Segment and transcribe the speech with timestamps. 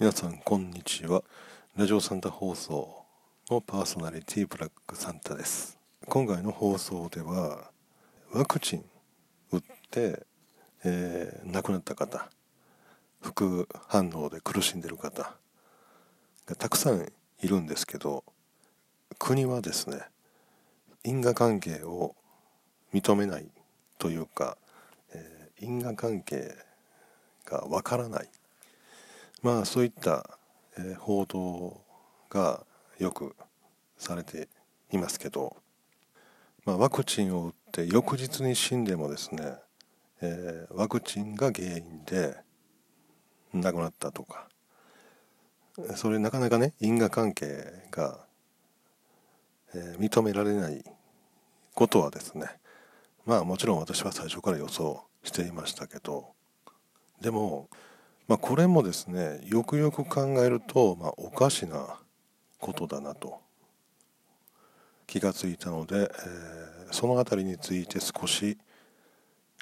[0.00, 1.24] 皆さんこんにちは。
[1.76, 3.04] ラジオサンタ放送
[3.50, 5.76] のパーソナリティブラックサンタです。
[6.06, 7.72] 今回の放送では
[8.32, 8.84] ワクチン
[9.50, 10.24] 打って、
[10.84, 12.30] えー、亡くなった方
[13.20, 15.34] 副反応で苦しんでる方
[16.46, 17.04] がたくさん
[17.42, 18.22] いるんですけど
[19.18, 20.02] 国はですね
[21.02, 22.14] 因果関係を
[22.94, 23.48] 認めない
[23.98, 24.58] というか、
[25.12, 26.54] えー、因果関係
[27.44, 28.28] がわからない
[29.42, 30.38] まあそういった、
[30.78, 31.80] え、報道
[32.30, 32.64] が
[32.98, 33.36] よく
[33.96, 34.48] されて
[34.92, 35.56] いますけど、
[36.64, 39.54] まあ、ワクチンを打って翌日に死んでもですね、
[40.20, 42.36] えー、ワクチンが原因で
[43.52, 44.48] 亡くなったとか
[45.96, 48.18] それなかなかね因果関係が、
[49.74, 50.84] えー、認められない
[51.74, 52.46] ことはですね
[53.24, 56.32] まあもちろん私は最初から予想していましたけど
[57.20, 57.68] でも
[58.28, 61.98] まあ、これもですねよくよく考えると、まあ、おかしな
[62.58, 63.40] ことだなと
[65.06, 68.58] 気がついたので、えー、その辺りについて少し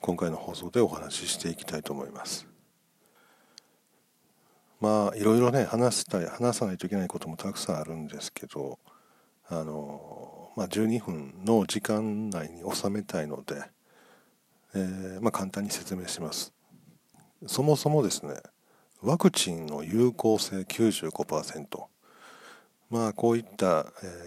[0.00, 2.46] 今回の放送でお話ししていきたいと思います。
[4.80, 8.78] まあいろいろね話したい話さないといけないこともたくさんあるんですけど
[9.48, 13.62] あの、まあ、12分の時間内に収めたいので、
[14.74, 16.52] えー、まあ、簡単に説明します。
[17.46, 18.34] そもそもですね
[19.02, 21.64] ワクチンの有効性95%
[22.88, 23.82] まあこういった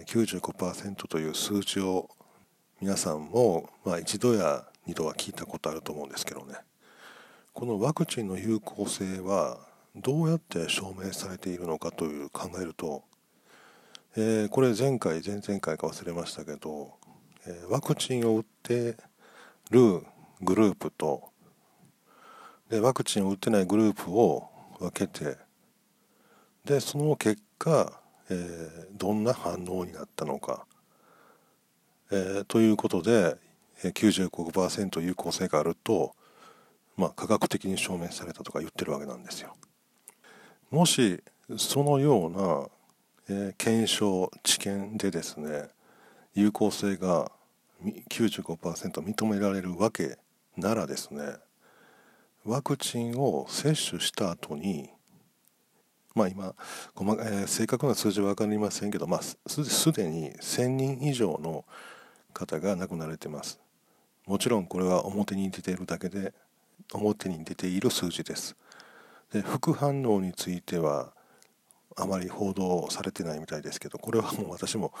[0.06, 2.10] 95%という数字を
[2.82, 6.56] 皆さんもま一度や二度は聞いたことあると思うんですけどね。
[7.54, 9.56] このワクチンの有効性は
[9.94, 13.02] どうやって証明されているのかという考えると、
[14.14, 16.92] えー、これ前回前々回か忘れましたけど、
[17.46, 18.98] え、ワクチンを打って
[19.70, 20.04] る
[20.42, 21.30] グループと
[22.68, 25.36] でワクチンを打ってないグループを分けて
[26.64, 30.66] でその結果、えー、どんな反応になったのか、
[32.10, 33.36] えー、ということで
[33.82, 36.14] 95%有効性があると、
[36.96, 39.54] まあ、科学的に証明されたとか言ってるわけなんですよ。
[40.70, 41.22] もし
[41.56, 42.68] そのような、
[43.28, 45.68] えー、検証知見でですね
[46.34, 47.30] 有効性が
[48.08, 50.18] 95%認められるわけ
[50.56, 51.22] ならですね
[52.46, 54.90] ワクチンを接種した後に
[56.16, 56.54] まあ今、
[56.94, 61.66] 細えー、正確な数字は分かりませんけど、まあ、すでに1000人以上の
[62.32, 63.60] 方が亡くなられてます。
[64.26, 66.32] もちろんこれは表に出ているだけで
[66.92, 68.56] 表に出ている数字です。
[69.30, 71.12] で副反応については
[71.96, 74.92] あまり報道されてないみたいですけどこれはもう私も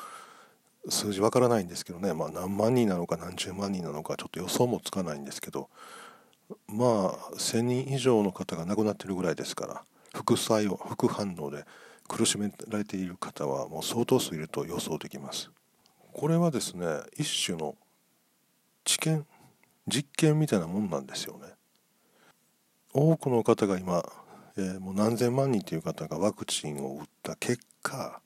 [0.88, 5.68] 数字わからないんですけどね、まあ、何万人なのか何十万人なのかちょっと予想もつかないんですけど
[6.68, 9.84] まあ1000人以上の方が亡くなってるぐらいですから
[10.14, 11.64] 副作用副反応で
[12.08, 15.50] 苦しめられている方はもう相当数いると予想できます。
[16.12, 16.86] これはですね
[17.16, 17.76] 一種の
[18.84, 19.26] 知見
[19.88, 21.48] 実験みたいなもんなんですよね。
[22.92, 24.02] 多くの方が今、
[24.56, 28.20] えー、もう何千万人という方がワクチンを打った結果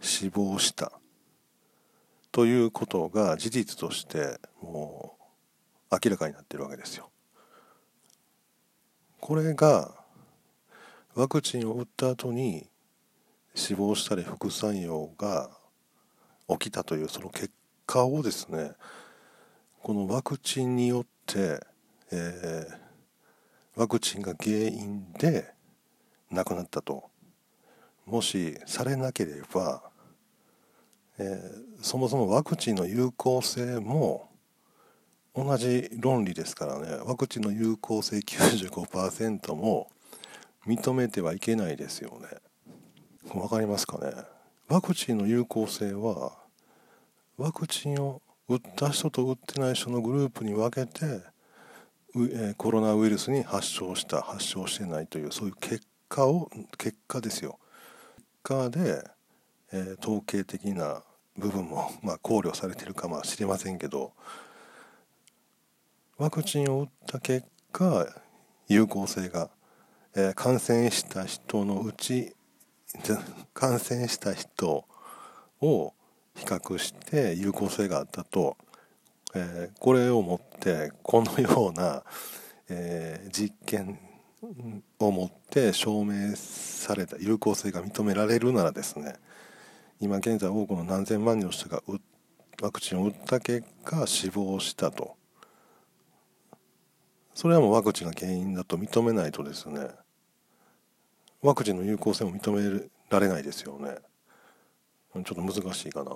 [0.00, 0.92] 死亡した。
[2.32, 5.16] ということが事実としても
[5.92, 7.11] う明らかになってるわけですよ。
[9.22, 9.92] これが
[11.14, 12.66] ワクチンを打った後に
[13.54, 15.48] 死亡したり副作用が
[16.48, 17.52] 起きたというその結
[17.86, 18.72] 果をですね
[19.80, 21.60] このワクチンによって、
[22.10, 25.54] えー、ワクチンが原因で
[26.32, 27.04] 亡くなったと。
[28.04, 29.84] もしされなければ、
[31.20, 34.31] えー、そもそもワクチンの有効性も
[35.34, 39.88] 同じ論理ですからねワクチンの有効性95%も
[40.66, 42.28] 認めてはいけないですよね。
[43.32, 44.12] 分かりますかね？
[44.68, 46.32] ワクチンの有効性は
[47.36, 51.20] ワクチンを打った人と打ってない人のグループに分けて
[52.58, 57.58] コロナウイルスに発症した発症してないというそういう結果を結果ですよ。
[58.44, 59.02] 結果で、
[59.72, 61.02] えー、統計的な
[61.38, 64.12] 部分も、まあ、考慮されてるかもしれませんけど
[66.22, 68.06] ワクチンを打った結果
[68.68, 69.50] 有効性が、
[70.14, 72.36] えー、感染した人のうち
[73.52, 74.84] 感染した人
[75.60, 75.94] を
[76.36, 78.56] 比較して有効性があったと、
[79.34, 82.04] えー、これをもってこのような、
[82.68, 83.98] えー、実験
[85.00, 89.16] をもって証明された有効性が認められるならですね
[89.98, 91.82] 今現在多くの何千万人の人が
[92.60, 95.20] ワクチンを打った結果死亡したと。
[97.34, 99.88] それはもうワクチンが原因だと認めないとですね。
[101.42, 103.96] ワクチンの有効性も認められないですよね。
[105.14, 106.12] ちょっと難しいかな。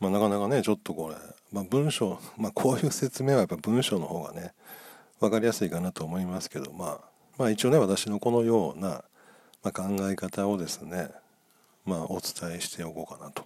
[0.00, 1.14] まあ、なかなかねちょっとこれ、
[1.52, 4.52] まあ、文章、まあ、こういう説明はやっぱ文章の方がね
[5.20, 7.00] 分かりやすいかなと思いますけど、まあ、
[7.38, 9.04] まあ一応ね私のこのような、
[9.62, 11.10] まあ、考え方をですね、
[11.84, 13.44] まあ、お伝えしておこうかなと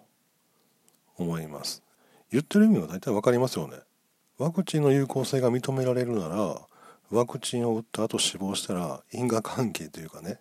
[1.19, 1.83] 思います。
[2.33, 3.77] 言ってる意味は大体分かりますよね。
[4.39, 6.61] ワクチンの有効性が認められるなら
[7.11, 10.39] ワクチンを打った後死亡したら因果関係というかね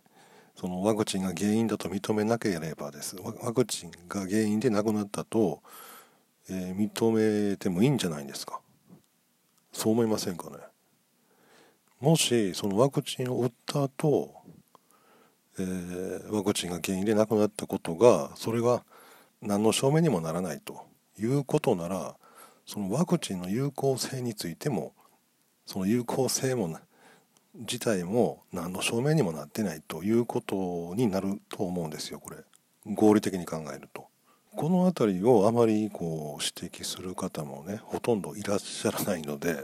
[0.55, 3.17] そのワクチンが原因だと認めなければです。
[3.17, 5.61] ワクチンが原因で亡くなったと
[6.49, 8.59] えー、認めてもいいんじゃないんですか。
[9.71, 10.57] そう思いませんかね。
[11.99, 14.31] もしそのワクチンを打った後、
[15.57, 18.83] えー、ワクチンが原因で亡くなったことがそれが
[19.41, 20.85] 何の証明にもならないと
[21.19, 22.15] いうことなら
[22.65, 24.93] そのワクチンの有効性についても
[25.65, 26.77] その有効性も
[27.55, 32.37] 自体も何の証明にもなってないということになると思うんですよこれ。
[32.85, 34.07] 合理的に考えると。
[34.55, 39.57] この辺りをあまりこう指摘する方もねほとんどいらっしゃらないので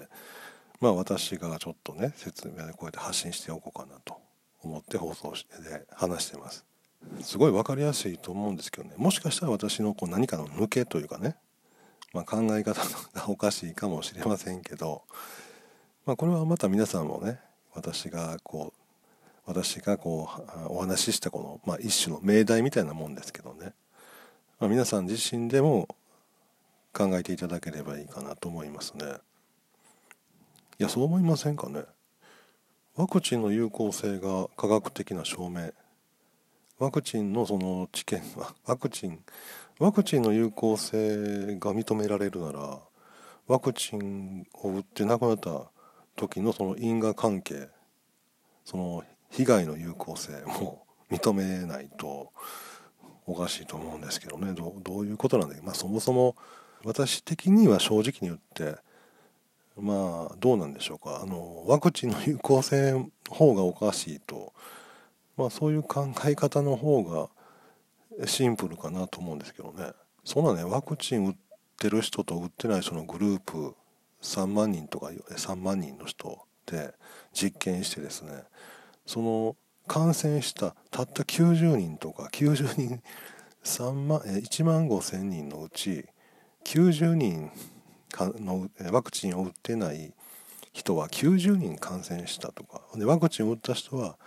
[0.81, 4.17] まあ私がちょっとね説明でこうやって発信しておこうかなと
[4.61, 6.65] 思って放送してで話してます。
[7.21, 8.93] すごい分かりやすいと思うんですけどね。
[8.97, 11.35] もしかしたら私のこう何かの抜けというかね、
[12.13, 12.81] まあ、考え方
[13.13, 15.03] がおかしいかもしれませんけど、
[16.11, 17.39] まあ、これはまた皆さんもね
[17.73, 18.81] 私がこう
[19.45, 20.29] 私がこ
[20.67, 23.71] うお話ししたこの、まあ、一種の命題みたいなもんですけどね
[24.59, 25.87] まあ、皆さん自身でも
[26.91, 29.05] 考えていただければいいかなと思いますね。
[30.79, 31.83] いやそう思いませんかね。
[32.97, 35.71] ワクチンの有効性が科学的な証明
[36.77, 39.19] ワクチンのその知見はワクチン
[39.79, 42.79] ワクチンの有効性が認められるなら
[43.47, 45.70] ワクチンを打って亡くなった
[46.15, 47.69] 時のその因果関係
[48.65, 52.31] その被害の有効性も 認めないと
[53.25, 54.53] おかしいと思うんですけどね。
[54.53, 56.35] どういうことなんで、まあ、そもそも
[56.83, 58.77] 私的には正直に言って
[59.77, 61.21] まあどうなんでしょうか。
[61.21, 64.53] あのワクチンの有効性の方がおかしいと、
[65.37, 67.29] まあ、そういう考え方の方が
[68.27, 69.91] シンプルかなと思うんですけどね。
[70.23, 71.35] そんなねワクチン打っ
[71.77, 73.75] てる人と打ってない人のグループ
[74.21, 76.93] 3万人とか3万人の人で
[77.33, 78.43] 実験してですね
[79.05, 79.55] その
[79.87, 83.01] 感染したたった90人とか90人
[83.63, 86.05] 3万1万5千人のうち
[86.65, 87.51] 90人
[88.17, 90.13] のワクチンを打ってない
[90.73, 94.17] 人は90人感染したとかでワクチンを打った人は、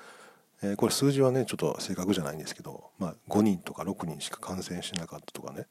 [0.62, 5.66] えー、これ数字はねちょっと正確じゃないんですけど、まあ、5人とか6人しか感染しなかったとかね。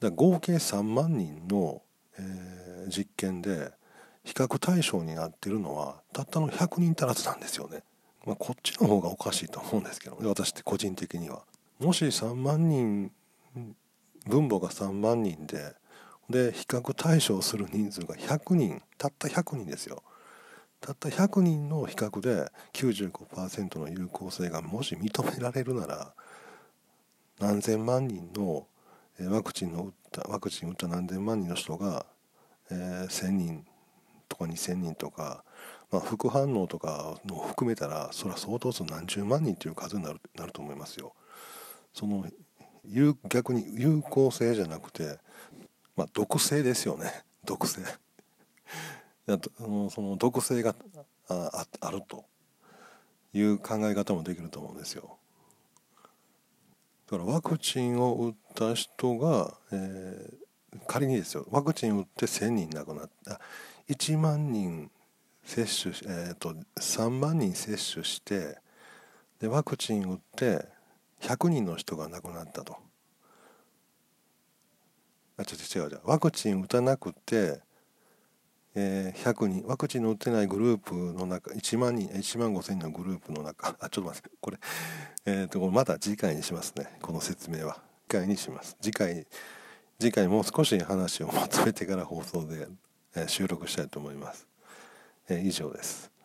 [0.00, 1.82] だ合計3万人の、
[2.18, 3.72] えー、実験で
[4.24, 7.82] 比較対象になってるのはたったの100人足らずなんですよね。
[8.24, 11.44] まあ、こっちの方がおかしいと思うんですけどね私って個人的には。
[11.78, 13.12] もし3万人
[14.26, 15.74] 分母が3万人で
[16.28, 20.02] で比較対象する人数が100人たった100人ですよ。
[20.80, 26.14] たった100人の比較で95%の有効性がもし認められるなら
[27.38, 28.66] 何千万人の
[29.30, 32.06] ワクチンの打ったワクチン打った何千万人の人が、
[32.70, 33.64] えー、1,000人
[34.28, 35.44] とか2,000人とか
[35.90, 41.14] まあ、副反応とかの含めたらそれは相当数何十万人という数になるなると思いますよ。
[41.92, 42.24] その
[43.28, 45.18] 逆に有効性じゃなくて、
[45.96, 47.82] まあ、毒性ですよね 毒性
[49.26, 50.76] その毒性が
[51.28, 52.24] ああると
[53.32, 55.18] いう考え方もできると思うんですよ。
[57.10, 63.40] だからワクチンを打った人が、えー、仮にですよワクチン打って1,000人亡くなった
[63.88, 64.90] 1万人
[65.44, 68.58] 接種、えーと、3万人接種して
[69.40, 70.66] でワクチン打って
[71.20, 72.76] 100人の人が亡くなったと。
[75.38, 77.60] あちょっと違うじゃワクチン打たなくて、
[78.78, 83.74] え、100人ワクチンの打ってないグループの中1万人1万5000人のグループの中。
[83.80, 84.58] あちょっと待ってこれ。
[85.24, 86.98] え、ー、とまた次回にしますね。
[87.00, 87.80] この説明は。
[88.08, 88.76] 次回にします。
[88.80, 89.26] 次回
[89.98, 92.68] 次回もう少し話をまとめてから放送で、
[93.16, 94.46] え、収録したいと思います。
[95.30, 96.15] え以上です。